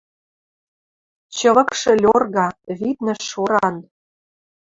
[1.35, 3.75] Чывыкшы льорга, виднӹ шоран